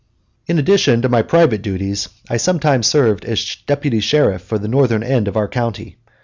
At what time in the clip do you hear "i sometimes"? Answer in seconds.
2.27-2.87